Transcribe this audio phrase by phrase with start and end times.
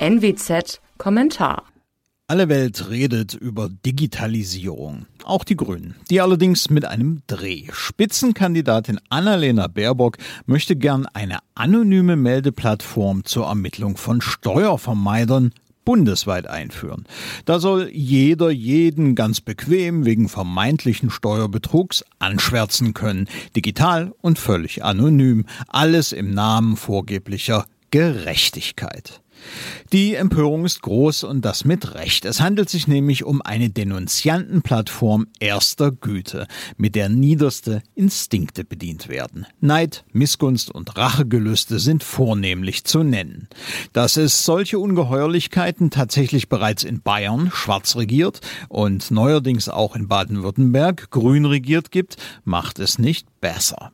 [0.00, 1.64] NWZ Kommentar
[2.30, 7.64] alle Welt redet über Digitalisierung, auch die Grünen, die allerdings mit einem Dreh.
[7.72, 15.52] Spitzenkandidatin Annalena Baerbock möchte gern eine anonyme Meldeplattform zur Ermittlung von Steuervermeidern
[15.86, 17.06] bundesweit einführen.
[17.46, 23.26] Da soll jeder jeden ganz bequem wegen vermeintlichen Steuerbetrugs anschwärzen können,
[23.56, 29.22] digital und völlig anonym, alles im Namen vorgeblicher Gerechtigkeit.
[29.92, 32.24] Die Empörung ist groß und das mit Recht.
[32.24, 39.46] Es handelt sich nämlich um eine Denunziantenplattform erster Güte, mit der niederste Instinkte bedient werden.
[39.60, 43.48] Neid, Missgunst und Rachegelüste sind vornehmlich zu nennen.
[43.92, 51.10] Dass es solche Ungeheuerlichkeiten tatsächlich bereits in Bayern schwarz regiert und neuerdings auch in Baden-Württemberg
[51.10, 53.92] grün regiert gibt, macht es nicht besser.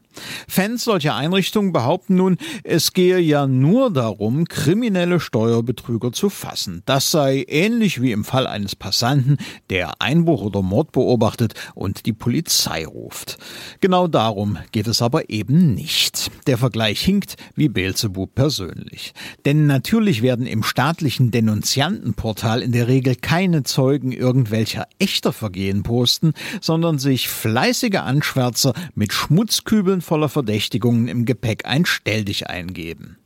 [0.48, 6.82] Fans solcher Einrichtungen behaupten nun, es gehe ja nur darum, kriminelle Steuerbetrüger zu fassen.
[6.86, 9.38] Das sei ähnlich wie im Fall eines Passanten,
[9.70, 13.38] der Einbruch oder Mord beobachtet und die Polizei ruft.
[13.80, 16.30] Genau darum geht es aber eben nicht.
[16.46, 19.12] Der Vergleich hinkt wie Beelzebub persönlich.
[19.44, 26.32] Denn natürlich werden im staatlichen Denunziantenportal in der Regel keine Zeugen irgendwelcher echter Vergehen posten,
[26.60, 33.18] sondern sich fleißige Anschwärzer mit Schmutzkübeln voller Verdächtigungen im Gepäck ein Stelldich eingeben.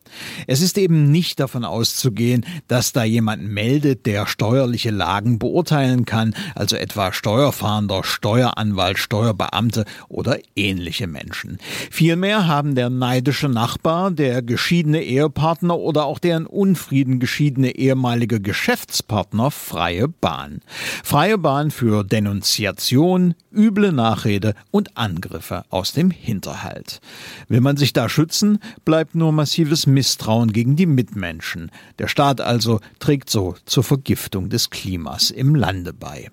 [0.47, 6.35] Es ist eben nicht davon auszugehen, dass da jemand meldet, der steuerliche Lagen beurteilen kann,
[6.55, 11.59] also etwa Steuerfahnder, Steueranwalt, Steuerbeamte oder ähnliche Menschen.
[11.91, 18.41] Vielmehr haben der neidische Nachbar, der geschiedene Ehepartner oder auch der in Unfrieden geschiedene ehemalige
[18.41, 20.61] Geschäftspartner freie Bahn.
[21.05, 27.01] Freie Bahn für Denunziation, üble Nachrede und Angriffe aus dem Hinterhalt.
[27.49, 31.73] Will man sich da schützen, bleibt nur massives Misstrauen gegen die Mitmenschen.
[31.99, 36.31] Der Staat also trägt so zur Vergiftung des Klimas im Lande bei.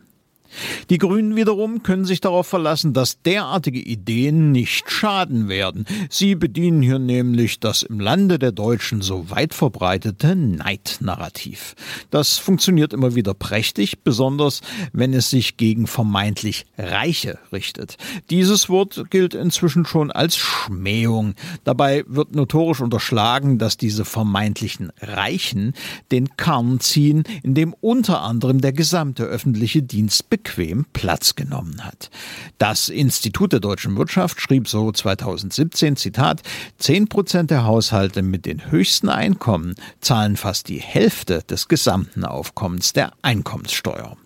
[0.90, 5.86] Die Grünen wiederum können sich darauf verlassen, dass derartige Ideen nicht schaden werden.
[6.10, 11.76] Sie bedienen hier nämlich das im Lande der Deutschen so weit verbreitete Neidnarrativ.
[12.12, 14.62] Das funktioniert immer wieder prächtig, besonders
[14.94, 17.98] wenn es sich gegen vermeintlich Reiche richtet.
[18.30, 21.36] Dieses Wort gilt inzwischen schon als Schmähung.
[21.64, 25.74] Dabei wird notorisch unterschlagen, dass diese vermeintlichen Reichen
[26.12, 32.10] den Karn ziehen, in dem unter anderem der gesamte öffentliche Dienst bequem Platz genommen hat.
[32.58, 36.42] Das Institut der deutschen Wirtschaft schrieb so 2017, Zitat,
[36.78, 42.94] 10 Prozent der Haushalte mit den höchsten Einkommen zahlen fast die Hälfte des gesamten Aufkommens
[42.94, 44.18] der Einkommenssteuer.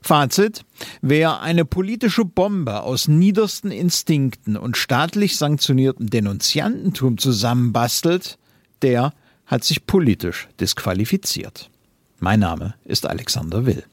[0.00, 0.64] Fazit.
[1.02, 8.38] Wer eine politische Bombe aus niedersten Instinkten und staatlich sanktioniertem Denunziantentum zusammenbastelt,
[8.82, 9.12] der
[9.44, 11.70] hat sich politisch disqualifiziert.
[12.20, 13.84] Mein Name ist Alexander Will.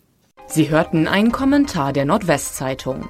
[0.47, 3.09] Sie hörten einen Kommentar der Nordwestzeitung.